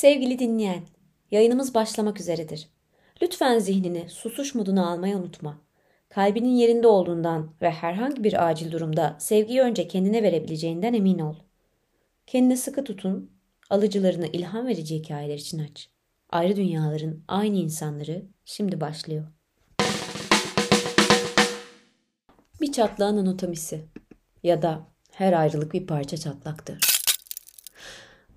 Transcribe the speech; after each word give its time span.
Sevgili 0.00 0.38
dinleyen, 0.38 0.82
yayınımız 1.30 1.74
başlamak 1.74 2.20
üzeredir. 2.20 2.68
Lütfen 3.22 3.58
zihnini 3.58 4.08
susuş 4.08 4.54
moduna 4.54 4.90
almayı 4.90 5.16
unutma. 5.16 5.60
Kalbinin 6.08 6.54
yerinde 6.56 6.86
olduğundan 6.86 7.54
ve 7.62 7.70
herhangi 7.70 8.24
bir 8.24 8.48
acil 8.48 8.72
durumda 8.72 9.16
sevgiyi 9.18 9.60
önce 9.60 9.88
kendine 9.88 10.22
verebileceğinden 10.22 10.94
emin 10.94 11.18
ol. 11.18 11.34
Kendini 12.26 12.56
sıkı 12.56 12.84
tutun, 12.84 13.30
alıcılarını 13.70 14.26
ilham 14.26 14.66
verici 14.66 14.96
hikayeler 14.96 15.38
için 15.38 15.58
aç. 15.58 15.90
Ayrı 16.30 16.56
dünyaların 16.56 17.22
aynı 17.28 17.56
insanları 17.56 18.26
şimdi 18.44 18.80
başlıyor. 18.80 19.26
Bir 22.60 22.72
çatlağın 22.72 23.16
anatomisi 23.16 23.84
ya 24.42 24.62
da 24.62 24.86
her 25.12 25.32
ayrılık 25.32 25.72
bir 25.72 25.86
parça 25.86 26.16
çatlaktır. 26.16 26.89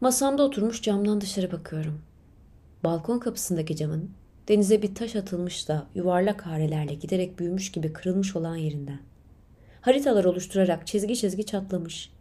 Masamda 0.04 0.44
oturmuş 0.44 0.82
camdan 0.82 1.22
dışarı 1.22 1.52
bakıyorum. 1.52 2.02
Balkon 2.84 3.20
kapısındaki 3.20 3.76
camın 3.76 4.12
denize 4.48 4.82
bir 4.82 4.96
taş 4.96 5.16
atılmış 5.16 5.68
da 5.68 5.86
yuvarlak 5.96 6.46
harelerle 6.46 6.94
giderek 6.94 7.40
büyümüş 7.40 7.72
gibi 7.72 7.94
kırılmış 7.94 8.36
olan 8.36 8.56
yerinden. 8.56 9.00
Haritalar 9.82 10.26
oluşturarak 10.26 10.88
çizgi 10.88 11.16
çizgi 11.16 11.46
çatlamış. 11.46 12.12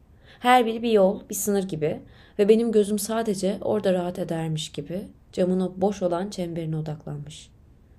Her 0.40 0.66
biri 0.66 0.82
bir 0.82 0.90
yol, 0.90 1.20
bir 1.30 1.34
sınır 1.34 1.62
gibi 1.62 2.00
ve 2.38 2.48
benim 2.48 2.72
gözüm 2.72 2.98
sadece 2.98 3.58
orada 3.60 3.92
rahat 3.92 4.18
edermiş 4.18 4.72
gibi 4.72 5.08
camın 5.32 5.60
o 5.60 5.72
boş 5.76 6.02
olan 6.02 6.30
çemberine 6.30 6.76
odaklanmış. 6.76 7.50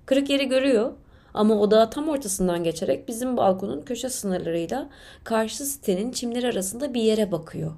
Kırık 0.06 0.30
yeri 0.30 0.48
görüyor 0.48 0.92
ama 1.34 1.54
odağı 1.60 1.90
tam 1.90 2.08
ortasından 2.08 2.64
geçerek 2.64 3.08
bizim 3.08 3.36
balkonun 3.36 3.82
köşe 3.82 4.08
sınırlarıyla 4.08 4.88
karşı 5.24 5.64
sitenin 5.66 6.12
çimleri 6.12 6.46
arasında 6.46 6.94
bir 6.94 7.02
yere 7.02 7.32
bakıyor. 7.32 7.72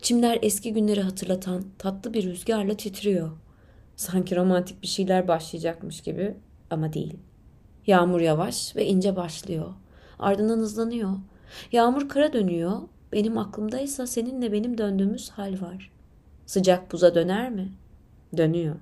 Çimler 0.00 0.38
eski 0.42 0.72
günleri 0.72 1.00
hatırlatan 1.00 1.64
tatlı 1.78 2.14
bir 2.14 2.24
rüzgarla 2.24 2.76
titriyor. 2.76 3.30
Sanki 3.96 4.36
romantik 4.36 4.82
bir 4.82 4.86
şeyler 4.86 5.28
başlayacakmış 5.28 6.00
gibi 6.00 6.34
ama 6.70 6.92
değil. 6.92 7.16
Yağmur 7.86 8.20
yavaş 8.20 8.76
ve 8.76 8.86
ince 8.86 9.16
başlıyor. 9.16 9.74
Ardından 10.18 10.58
hızlanıyor. 10.58 11.10
Yağmur 11.72 12.08
kara 12.08 12.32
dönüyor. 12.32 12.78
Benim 13.12 13.38
aklımdaysa 13.38 14.06
seninle 14.06 14.52
benim 14.52 14.78
döndüğümüz 14.78 15.30
hal 15.30 15.60
var. 15.60 15.92
Sıcak 16.46 16.92
buza 16.92 17.14
döner 17.14 17.50
mi? 17.50 17.72
Dönüyor. 18.36 18.76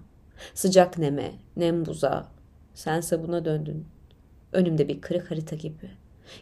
Sıcak 0.55 0.99
neme, 0.99 1.33
nem 1.57 1.87
buza. 1.87 2.29
Sense 2.75 3.23
buna 3.23 3.45
döndün. 3.45 3.87
Önümde 4.53 4.89
bir 4.89 5.01
kırık 5.01 5.31
harita 5.31 5.57
gibi. 5.57 5.91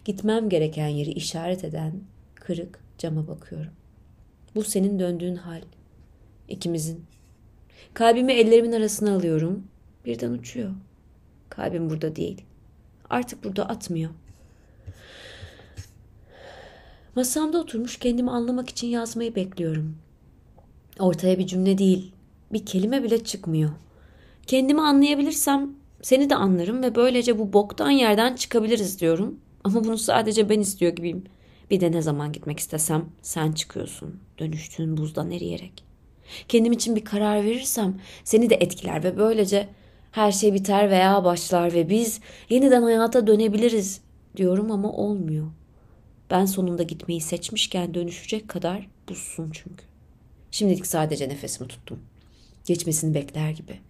Gitmem 0.05 0.49
gereken 0.49 0.89
yeri 0.89 1.11
işaret 1.11 1.65
eden 1.65 2.01
kırık 2.35 2.79
cama 2.99 3.29
bakıyorum. 3.29 3.73
Bu 4.55 4.63
senin 4.63 4.99
döndüğün 4.99 5.37
hal. 5.37 5.63
İkimizin. 6.49 7.05
Kalbimi 7.95 8.33
ellerimin 8.33 8.73
arasına 8.73 9.15
alıyorum. 9.15 9.65
Birden 10.05 10.31
uçuyor. 10.31 10.71
Kalbim 11.49 11.91
burada 11.91 12.17
değil. 12.17 12.43
Artık 13.11 13.45
burada 13.45 13.69
atmıyor. 13.69 14.11
Masamda 17.17 17.59
oturmuş 17.59 17.97
kendimi 17.99 18.31
anlamak 18.31 18.69
için 18.69 18.87
yazmayı 18.87 19.35
bekliyorum. 19.35 19.97
Ortaya 20.99 21.39
bir 21.39 21.47
cümle 21.47 21.79
değil, 21.79 22.13
bir 22.53 22.67
kelime 22.67 23.03
bile 23.03 23.25
çıkmıyor. 23.25 23.71
Kendimi 24.47 24.81
anlayabilirsem 24.81 25.71
seni 26.03 26.31
de 26.31 26.37
anlarım 26.37 26.83
ve 26.83 26.95
böylece 26.95 27.39
bu 27.39 27.53
boktan 27.53 27.91
yerden 27.91 28.35
çıkabiliriz 28.35 29.01
diyorum. 29.01 29.41
Ama 29.65 29.85
bunu 29.85 29.99
sadece 29.99 30.49
ben 30.49 30.61
istiyor 30.61 30.93
gibiyim. 30.93 31.25
Bir 31.73 31.81
de 31.81 31.93
ne 31.93 32.03
zaman 32.03 32.33
gitmek 32.33 32.59
istesem 32.59 33.07
sen 33.23 33.53
çıkıyorsun. 33.53 34.21
Dönüştüğün 34.39 34.97
buzdan 34.97 35.31
eriyerek. 35.31 35.85
Kendim 36.49 36.73
için 36.73 36.97
bir 36.97 37.05
karar 37.05 37.45
verirsem 37.45 38.01
seni 38.25 38.51
de 38.51 38.55
etkiler 38.55 39.05
ve 39.05 39.17
böylece 39.17 39.69
her 40.11 40.33
şey 40.33 40.55
biter 40.55 40.91
veya 40.91 41.25
başlar 41.25 41.73
ve 41.73 41.89
biz 41.89 42.21
yeniden 42.51 42.83
hayata 42.83 43.27
dönebiliriz 43.27 44.01
diyorum 44.37 44.71
ama 44.71 44.93
olmuyor. 44.93 45.47
Ben 46.31 46.45
sonunda 46.47 46.83
gitmeyi 46.83 47.21
seçmişken 47.21 47.95
dönüşecek 47.95 48.49
kadar 48.49 48.89
buzsun 49.09 49.51
çünkü. 49.51 49.85
Şimdilik 50.51 50.87
sadece 50.87 51.29
nefesimi 51.29 51.69
tuttum. 51.69 51.99
Geçmesini 52.65 53.15
bekler 53.15 53.51
gibi. 53.51 53.81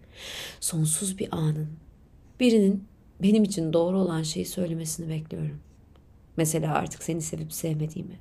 Sonsuz 0.59 1.19
bir 1.19 1.27
anın. 1.31 1.69
Birinin 2.39 2.83
benim 3.21 3.43
için 3.43 3.73
doğru 3.73 3.99
olan 3.99 4.23
şeyi 4.23 4.45
söylemesini 4.45 5.09
bekliyorum. 5.09 5.59
Mesela 6.37 6.73
artık 6.73 7.03
seni 7.03 7.21
sevip 7.21 7.53
sevmediğimi. 7.53 8.19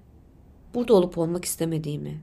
Burada 0.75 0.95
olup 0.95 1.19
olmak 1.19 1.45
istemediğimi. 1.45 2.21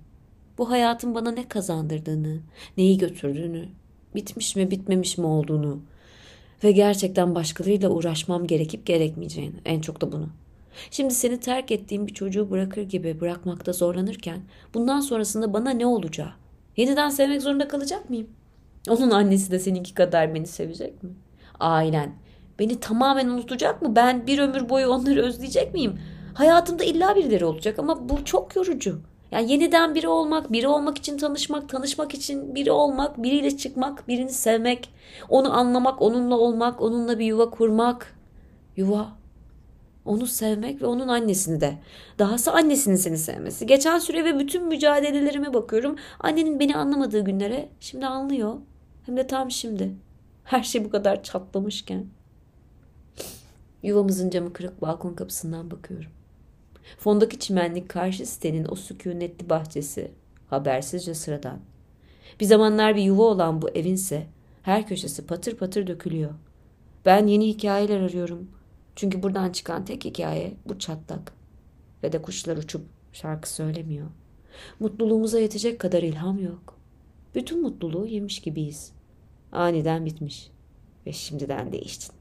Bu 0.58 0.70
hayatın 0.70 1.16
bana 1.16 1.32
ne 1.32 1.48
kazandırdığını, 1.48 2.40
neyi 2.78 2.98
götürdüğünü, 2.98 3.70
bitmiş 4.16 4.56
mi 4.56 4.72
bitmemiş 4.72 5.18
mi 5.18 5.26
olduğunu 5.26 5.82
ve 6.64 6.72
gerçekten 6.72 7.36
başkalarıyla 7.36 7.90
uğraşmam 7.90 8.48
gerekip 8.48 8.86
gerekmeyeceğini. 8.86 9.56
En 9.66 9.82
çok 9.82 10.02
da 10.02 10.12
bunu. 10.12 10.30
Şimdi 10.92 11.14
seni 11.14 11.40
terk 11.40 11.72
ettiğim 11.72 12.08
bir 12.08 12.14
çocuğu 12.14 12.52
bırakır 12.52 12.82
gibi 12.82 13.22
bırakmakta 13.22 13.74
zorlanırken 13.74 14.42
bundan 14.74 15.00
sonrasında 15.00 15.54
bana 15.54 15.70
ne 15.70 15.86
olacağı? 15.86 16.32
Yeniden 16.78 17.10
sevmek 17.10 17.42
zorunda 17.42 17.68
kalacak 17.68 18.10
mıyım? 18.10 18.28
Onun 18.90 19.12
annesi 19.12 19.52
de 19.52 19.60
seninki 19.60 19.94
kadar 19.94 20.36
beni 20.36 20.48
sevecek 20.48 21.04
mi? 21.04 21.10
Ailen 21.60 22.14
beni 22.60 22.80
tamamen 22.80 23.28
unutacak 23.28 23.82
mı? 23.82 23.96
Ben 23.96 24.28
bir 24.28 24.40
ömür 24.40 24.70
boyu 24.70 24.88
onları 24.88 25.22
özleyecek 25.22 25.74
miyim? 25.74 26.00
Hayatımda 26.34 26.84
illa 26.84 27.16
birileri 27.16 27.46
olacak 27.46 27.80
ama 27.80 28.10
bu 28.10 28.26
çok 28.26 28.56
yorucu. 28.56 29.00
Yani 29.32 29.52
yeniden 29.52 29.96
biri 29.96 30.08
olmak, 30.08 30.52
biri 30.52 30.68
olmak 30.68 30.98
için 30.98 31.18
tanışmak, 31.18 31.70
tanışmak 31.70 32.14
için 32.14 32.56
biri 32.56 32.72
olmak, 32.72 33.24
biriyle 33.24 33.58
çıkmak, 33.58 34.08
birini 34.08 34.32
sevmek, 34.32 34.94
onu 35.30 35.58
anlamak, 35.58 36.02
onunla 36.02 36.38
olmak, 36.38 36.82
onunla 36.82 37.20
bir 37.20 37.26
yuva 37.26 37.50
kurmak. 37.50 38.16
Yuva 38.78 39.20
onu 40.06 40.28
sevmek 40.28 40.82
ve 40.82 40.86
onun 40.86 41.08
annesini 41.08 41.62
de. 41.62 41.78
Dahası 42.20 42.52
annesinin 42.52 42.96
seni 42.96 43.18
sevmesi. 43.18 43.66
Geçen 43.66 44.00
süre 44.00 44.26
ve 44.26 44.40
bütün 44.40 44.68
mücadelelerime 44.68 45.54
bakıyorum. 45.54 45.96
Annenin 46.20 46.60
beni 46.60 46.76
anlamadığı 46.76 47.24
günlere 47.24 47.70
şimdi 47.80 48.06
anlıyor. 48.06 48.54
Hem 49.06 49.18
de 49.18 49.28
tam 49.28 49.52
şimdi. 49.52 49.92
Her 50.44 50.64
şey 50.64 50.86
bu 50.86 50.90
kadar 50.90 51.24
çatlamışken. 51.24 52.06
Yuvamızın 53.84 54.30
camı 54.30 54.54
kırık 54.54 54.82
balkon 54.82 55.14
kapısından 55.14 55.72
bakıyorum. 55.72 56.12
Fondaki 56.98 57.40
çimenlik 57.40 57.90
karşı 57.90 58.26
sitenin 58.26 58.68
o 58.70 58.76
sükunetli 58.76 59.50
bahçesi 59.50 60.12
habersizce 60.48 61.14
sıradan. 61.14 61.60
Bir 62.40 62.46
zamanlar 62.46 62.96
bir 62.96 63.02
yuva 63.02 63.24
olan 63.24 63.62
bu 63.62 63.70
evinse 63.70 64.28
her 64.64 64.88
köşesi 64.88 65.26
patır 65.26 65.56
patır 65.56 65.88
dökülüyor. 65.88 66.32
Ben 67.06 67.28
yeni 67.28 67.48
hikayeler 67.48 68.02
arıyorum. 68.02 68.52
Çünkü 68.96 69.24
buradan 69.24 69.52
çıkan 69.52 69.86
tek 69.86 70.06
hikaye 70.06 70.54
bu 70.66 70.80
çatlak. 70.80 71.34
Ve 72.04 72.12
de 72.12 72.22
kuşlar 72.22 72.58
uçup 72.58 72.82
şarkı 73.14 73.50
söylemiyor. 73.50 74.08
Mutluluğumuza 74.80 75.40
yetecek 75.40 75.80
kadar 75.80 76.04
ilham 76.04 76.40
yok. 76.40 76.78
Bütün 77.36 77.62
mutluluğu 77.62 78.06
yemiş 78.06 78.40
gibiyiz. 78.40 78.92
Aniden 79.52 80.06
bitmiş. 80.06 80.52
Ve 81.06 81.14
şimdiden 81.14 81.72
değiştin. 81.72 82.19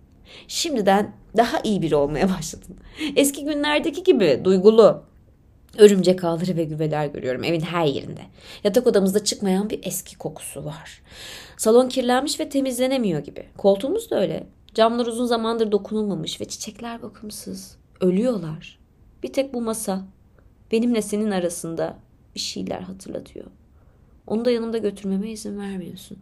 Şimdiden 0.49 1.13
daha 1.37 1.61
iyi 1.65 1.83
biri 1.83 1.97
olmaya 1.97 2.29
başladın. 2.39 2.77
Eski 3.17 3.45
günlerdeki 3.45 4.03
gibi 4.03 4.41
duygulu. 4.45 5.03
Örümcek 5.79 6.25
ağları 6.25 6.57
ve 6.57 6.65
güveler 6.65 7.07
görüyorum 7.07 7.45
evin 7.45 7.61
her 7.61 7.87
yerinde. 7.87 8.21
Yatak 8.65 8.87
odamızda 8.87 9.25
çıkmayan 9.25 9.71
bir 9.71 9.81
eski 9.83 10.19
kokusu 10.19 10.65
var. 10.65 11.03
Salon 11.57 11.89
kirlenmiş 11.89 12.41
ve 12.41 12.49
temizlenemiyor 12.49 13.21
gibi. 13.21 13.47
Koltuğumuz 13.57 14.11
da 14.11 14.21
öyle. 14.21 14.47
Camlar 14.75 15.07
uzun 15.07 15.27
zamandır 15.27 15.73
dokunulmamış 15.73 16.41
ve 16.41 16.45
çiçekler 16.45 17.03
bakımsız. 17.03 17.77
Ölüyorlar. 18.01 18.79
Bir 19.23 19.33
tek 19.33 19.55
bu 19.55 19.61
masa 19.61 20.05
benimle 20.73 21.03
senin 21.03 21.31
arasında 21.31 21.97
bir 22.35 22.41
şeyler 22.41 22.81
hatırlatıyor. 22.81 23.47
Onu 24.27 24.45
da 24.45 24.51
yanımda 24.51 24.79
götürmeme 24.79 25.31
izin 25.31 25.59
vermiyorsun. 25.59 26.19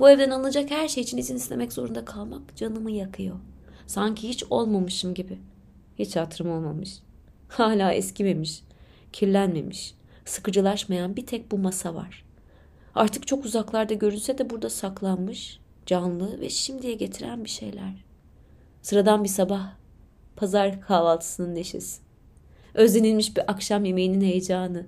Bu 0.00 0.10
evden 0.10 0.30
alınacak 0.30 0.70
her 0.70 0.88
şey 0.88 1.02
için 1.02 1.18
izin 1.18 1.36
istemek 1.36 1.72
zorunda 1.72 2.04
kalmak 2.04 2.56
canımı 2.56 2.90
yakıyor. 2.90 3.36
Sanki 3.86 4.28
hiç 4.28 4.44
olmamışım 4.50 5.14
gibi. 5.14 5.38
Hiç 5.98 6.16
hatırım 6.16 6.50
olmamış. 6.50 6.98
Hala 7.48 7.92
eskimemiş, 7.92 8.62
kirlenmemiş, 9.12 9.94
sıkıcılaşmayan 10.24 11.16
bir 11.16 11.26
tek 11.26 11.50
bu 11.50 11.58
masa 11.58 11.94
var. 11.94 12.24
Artık 12.94 13.26
çok 13.26 13.44
uzaklarda 13.44 13.94
görünse 13.94 14.38
de 14.38 14.50
burada 14.50 14.70
saklanmış, 14.70 15.60
canlı 15.86 16.40
ve 16.40 16.50
şimdiye 16.50 16.94
getiren 16.94 17.44
bir 17.44 17.50
şeyler. 17.50 18.04
Sıradan 18.82 19.24
bir 19.24 19.28
sabah, 19.28 19.72
pazar 20.36 20.80
kahvaltısının 20.80 21.54
neşesi. 21.54 22.00
Özlenilmiş 22.74 23.36
bir 23.36 23.50
akşam 23.50 23.84
yemeğinin 23.84 24.20
heyecanı. 24.20 24.86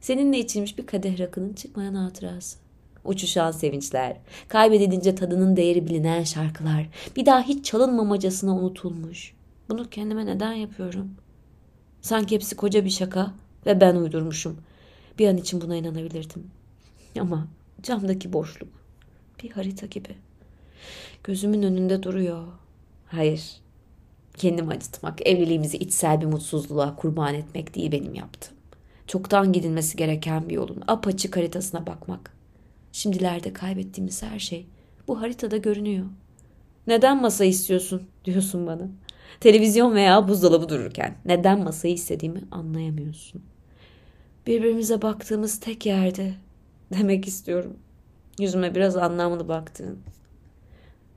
Seninle 0.00 0.38
içilmiş 0.38 0.78
bir 0.78 0.86
kadeh 0.86 1.18
rakının 1.18 1.52
çıkmayan 1.52 1.94
hatırası. 1.94 2.65
Uçuşan 3.06 3.50
sevinçler, 3.50 4.16
kaybedilince 4.48 5.14
tadının 5.14 5.56
değeri 5.56 5.86
bilinen 5.86 6.24
şarkılar, 6.24 6.88
bir 7.16 7.26
daha 7.26 7.42
hiç 7.42 7.64
çalınmamacasına 7.64 8.56
unutulmuş. 8.56 9.34
Bunu 9.68 9.90
kendime 9.90 10.26
neden 10.26 10.52
yapıyorum? 10.52 11.10
Sanki 12.00 12.34
hepsi 12.34 12.56
koca 12.56 12.84
bir 12.84 12.90
şaka 12.90 13.32
ve 13.66 13.80
ben 13.80 13.96
uydurmuşum. 13.96 14.56
Bir 15.18 15.28
an 15.28 15.36
için 15.36 15.60
buna 15.60 15.76
inanabilirdim. 15.76 16.50
Ama 17.20 17.46
Camdaki 17.82 18.32
boşluk. 18.32 18.68
Bir 19.42 19.50
harita 19.50 19.86
gibi. 19.86 20.14
Gözümün 21.24 21.62
önünde 21.62 22.02
duruyor. 22.02 22.46
Hayır. 23.06 23.56
Kendimi 24.36 24.72
acıtmak, 24.74 25.26
evliliğimizi 25.26 25.76
içsel 25.76 26.20
bir 26.20 26.26
mutsuzluğa 26.26 26.96
kurban 26.96 27.34
etmek 27.34 27.74
değil 27.74 27.92
benim 27.92 28.14
yaptığım. 28.14 28.56
Çoktan 29.06 29.52
gidilmesi 29.52 29.96
gereken 29.96 30.48
bir 30.48 30.54
yolun 30.54 30.82
apaçık 30.86 31.36
haritasına 31.36 31.86
bakmak. 31.86 32.35
Şimdilerde 32.96 33.52
kaybettiğimiz 33.52 34.22
her 34.22 34.38
şey 34.38 34.66
bu 35.08 35.20
haritada 35.20 35.56
görünüyor. 35.56 36.06
Neden 36.86 37.20
masa 37.22 37.44
istiyorsun 37.44 38.02
diyorsun 38.24 38.66
bana. 38.66 38.88
Televizyon 39.40 39.94
veya 39.94 40.28
buzdolabı 40.28 40.68
dururken 40.68 41.16
neden 41.24 41.62
masayı 41.62 41.94
istediğimi 41.94 42.40
anlayamıyorsun. 42.50 43.42
Birbirimize 44.46 45.02
baktığımız 45.02 45.60
tek 45.60 45.86
yerde 45.86 46.34
demek 46.98 47.28
istiyorum. 47.28 47.76
Yüzüme 48.40 48.74
biraz 48.74 48.96
anlamlı 48.96 49.48
baktığın. 49.48 49.98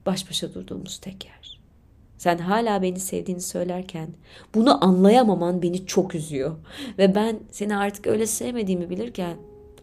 Baş 0.05 0.29
başa 0.29 0.53
durduğumuz 0.53 0.97
tek 0.97 1.25
yer. 1.25 1.59
Sen 2.17 2.37
hala 2.37 2.81
beni 2.81 2.99
sevdiğini 2.99 3.41
söylerken 3.41 4.09
bunu 4.55 4.85
anlayamaman 4.85 5.61
beni 5.61 5.85
çok 5.85 6.15
üzüyor. 6.15 6.55
Ve 6.97 7.15
ben 7.15 7.39
seni 7.51 7.77
artık 7.77 8.07
öyle 8.07 8.27
sevmediğimi 8.27 8.89
bilirken 8.89 9.37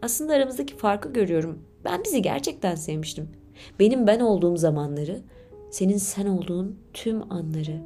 aslında 0.06 0.32
aramızdaki 0.32 0.76
farkı 0.76 1.12
görüyorum. 1.12 1.58
Ben 1.84 2.04
bizi 2.04 2.22
gerçekten 2.22 2.74
sevmiştim. 2.74 3.28
Benim 3.78 4.06
ben 4.06 4.20
olduğum 4.20 4.56
zamanları, 4.56 5.20
senin 5.70 5.96
sen 5.96 6.26
olduğun 6.26 6.78
tüm 6.94 7.32
anları. 7.32 7.82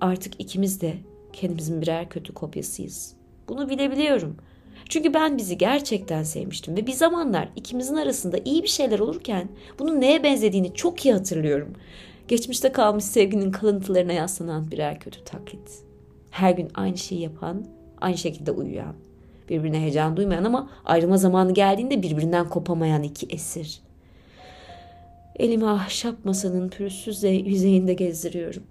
Artık 0.00 0.40
ikimiz 0.40 0.80
de 0.80 0.94
kendimizin 1.32 1.82
birer 1.82 2.08
kötü 2.08 2.34
kopyasıyız. 2.34 3.16
Bunu 3.48 3.68
bilebiliyorum. 3.68 4.36
Çünkü 4.88 5.14
ben 5.14 5.38
bizi 5.38 5.58
gerçekten 5.58 6.22
sevmiştim 6.22 6.76
ve 6.76 6.86
bir 6.86 6.92
zamanlar 6.92 7.48
ikimizin 7.56 7.96
arasında 7.96 8.38
iyi 8.44 8.62
bir 8.62 8.68
şeyler 8.68 8.98
olurken 8.98 9.48
bunun 9.78 10.00
neye 10.00 10.22
benzediğini 10.22 10.74
çok 10.74 11.04
iyi 11.04 11.14
hatırlıyorum. 11.14 11.72
Geçmişte 12.28 12.72
kalmış 12.72 13.04
sevginin 13.04 13.50
kalıntılarına 13.50 14.12
yaslanan 14.12 14.70
birer 14.70 15.00
kötü 15.00 15.24
taklit. 15.24 15.82
Her 16.30 16.50
gün 16.50 16.68
aynı 16.74 16.98
şeyi 16.98 17.20
yapan, 17.20 17.66
aynı 18.00 18.18
şekilde 18.18 18.50
uyuyan, 18.50 18.94
birbirine 19.48 19.80
heyecan 19.80 20.16
duymayan 20.16 20.44
ama 20.44 20.70
ayrılma 20.84 21.16
zamanı 21.16 21.54
geldiğinde 21.54 22.02
birbirinden 22.02 22.48
kopamayan 22.48 23.02
iki 23.02 23.26
esir. 23.26 23.80
Elimi 25.36 25.66
ahşap 25.66 26.24
masanın 26.24 26.68
pürüzsüz 26.68 27.24
yüzeyinde 27.24 27.94
gezdiriyorum. 27.94 28.62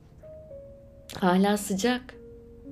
Hala 1.19 1.57
sıcak. 1.57 2.15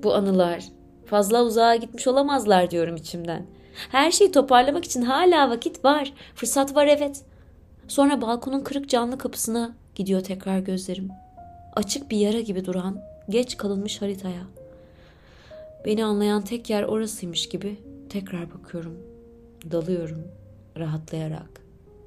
Bu 0.02 0.14
anılar 0.14 0.64
fazla 1.06 1.42
uzağa 1.44 1.76
gitmiş 1.76 2.06
olamazlar 2.06 2.70
diyorum 2.70 2.96
içimden. 2.96 3.46
Her 3.90 4.10
şeyi 4.10 4.32
toparlamak 4.32 4.84
için 4.84 5.02
hala 5.02 5.50
vakit 5.50 5.84
var. 5.84 6.12
Fırsat 6.34 6.76
var 6.76 6.86
evet. 6.86 7.22
Sonra 7.88 8.20
balkonun 8.20 8.60
kırık 8.60 8.88
camlı 8.88 9.18
kapısına 9.18 9.74
gidiyor 9.94 10.20
tekrar 10.20 10.58
gözlerim. 10.58 11.10
Açık 11.76 12.10
bir 12.10 12.16
yara 12.16 12.40
gibi 12.40 12.64
duran, 12.64 13.00
geç 13.28 13.56
kalınmış 13.56 14.02
haritaya. 14.02 14.42
Beni 15.84 16.04
anlayan 16.04 16.42
tek 16.42 16.70
yer 16.70 16.82
orasıymış 16.82 17.48
gibi 17.48 17.76
tekrar 18.12 18.54
bakıyorum. 18.54 18.98
Dalıyorum 19.70 20.24
rahatlayarak 20.76 21.60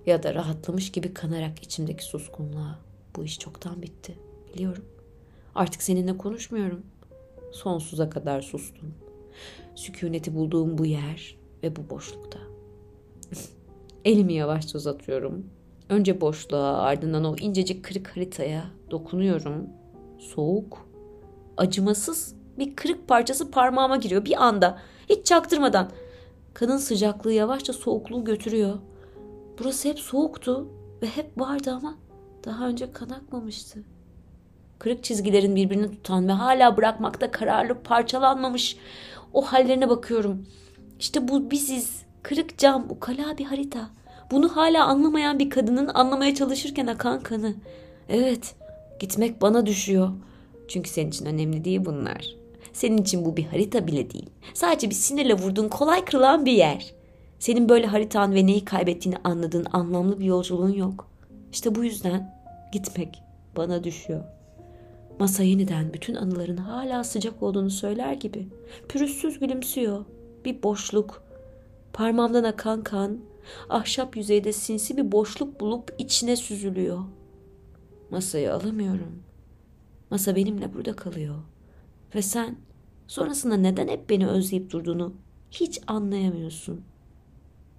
ya 0.06 0.24
da 0.24 0.36
rahatlamış 0.36 0.92
gibi 0.92 1.14
kanarak 1.14 1.64
içimdeki 1.64 2.04
suskunluğa. 2.04 2.80
Bu 3.16 3.24
iş 3.24 3.40
çoktan 3.40 3.82
bitti. 3.82 4.18
Biliyorum. 4.54 4.86
Artık 5.56 5.84
seninle 5.84 6.18
konuşmuyorum. 6.18 6.82
Sonsuza 7.52 8.10
kadar 8.10 8.42
sustum. 8.42 8.94
Sükuneti 9.76 10.36
bulduğum 10.36 10.78
bu 10.78 10.86
yer 10.86 11.38
ve 11.64 11.76
bu 11.76 11.90
boşlukta. 11.90 12.40
Elimi 14.06 14.34
yavaşça 14.34 14.78
uzatıyorum. 14.78 15.46
Önce 15.90 16.22
boşluğa 16.22 16.78
ardından 16.78 17.24
o 17.24 17.36
incecik 17.36 17.86
kırık 17.86 18.08
haritaya 18.08 18.66
dokunuyorum. 18.92 19.68
Soğuk, 20.20 20.90
acımasız 21.58 22.36
bir 22.58 22.76
kırık 22.76 23.08
parçası 23.08 23.52
parmağıma 23.52 23.98
giriyor 23.98 24.26
bir 24.26 24.44
anda. 24.44 24.80
Hiç 25.10 25.26
çaktırmadan. 25.26 25.90
Kanın 26.54 26.78
sıcaklığı 26.78 27.34
yavaşça 27.34 27.74
soğukluğu 27.74 28.24
götürüyor. 28.24 28.78
Burası 29.60 29.90
hep 29.90 30.00
soğuktu 30.00 30.68
ve 31.02 31.08
hep 31.08 31.40
vardı 31.40 31.72
ama 31.72 31.96
daha 32.46 32.68
önce 32.68 32.92
kan 32.92 33.10
akmamıştı. 33.10 33.80
Kırık 34.80 35.04
çizgilerin 35.04 35.56
birbirini 35.56 35.92
tutan 35.92 36.28
ve 36.28 36.32
hala 36.32 36.78
bırakmakta 36.78 37.32
kararlı 37.32 37.84
parçalanmamış 37.84 38.78
o 39.34 39.42
hallerine 39.42 39.90
bakıyorum. 39.90 40.46
İşte 41.00 41.28
bu 41.28 41.52
biziz. 41.52 42.06
Kırık 42.24 42.58
cam, 42.58 42.86
ukala 42.90 43.38
bir 43.38 43.46
harita. 43.46 43.90
Bunu 44.32 44.56
hala 44.56 44.86
anlamayan 44.86 45.40
bir 45.40 45.50
kadının 45.50 45.92
anlamaya 45.94 46.36
çalışırken 46.36 46.88
akan 46.88 47.20
kanı. 47.20 47.54
Evet, 48.10 48.56
gitmek 49.00 49.42
bana 49.42 49.66
düşüyor. 49.66 50.10
Çünkü 50.68 50.90
senin 50.90 51.10
için 51.10 51.26
önemli 51.26 51.66
değil 51.66 51.86
bunlar. 51.86 52.36
Senin 52.76 52.98
için 52.98 53.26
bu 53.26 53.38
bir 53.38 53.46
harita 53.46 53.88
bile 53.88 54.12
değil. 54.12 54.30
Sadece 54.54 54.90
bir 54.90 54.96
sinirle 54.96 55.34
vurduğun 55.34 55.70
kolay 55.70 56.06
kırılan 56.06 56.46
bir 56.46 56.52
yer. 56.52 56.94
Senin 57.40 57.70
böyle 57.70 57.88
haritan 57.88 58.36
ve 58.36 58.46
neyi 58.46 58.66
kaybettiğini 58.66 59.18
anladığın 59.24 59.66
anlamlı 59.74 60.20
bir 60.20 60.26
yolculuğun 60.26 60.74
yok. 60.74 61.10
İşte 61.52 61.76
bu 61.76 61.84
yüzden 61.84 62.42
gitmek 62.72 63.24
bana 63.58 63.84
düşüyor. 63.84 64.24
Masa 65.20 65.44
yeniden 65.44 65.94
bütün 65.94 66.16
anıların 66.16 66.58
hala 66.58 67.04
sıcak 67.04 67.44
olduğunu 67.44 67.70
söyler 67.70 68.14
gibi 68.14 68.48
pürüzsüz 68.90 69.40
gülümsüyor. 69.40 70.06
Bir 70.46 70.64
boşluk. 70.64 71.24
Parmağımdan 71.94 72.44
akan 72.44 72.84
kan 72.84 73.20
ahşap 73.70 74.18
yüzeyde 74.18 74.54
sinsi 74.54 74.98
bir 74.98 75.12
boşluk 75.12 75.60
bulup 75.60 75.96
içine 75.98 76.36
süzülüyor. 76.36 77.00
Masayı 78.10 78.54
alamıyorum. 78.54 79.24
Masa 80.10 80.36
benimle 80.36 80.74
burada 80.74 80.96
kalıyor. 80.96 81.36
Ve 82.16 82.22
sen 82.22 82.56
sonrasında 83.08 83.58
neden 83.58 83.88
hep 83.88 84.10
beni 84.10 84.28
özleyip 84.28 84.72
durduğunu 84.72 85.14
hiç 85.52 85.80
anlayamıyorsun. 85.88 86.82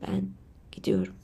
Ben 0.02 0.28
gidiyorum. 0.72 1.14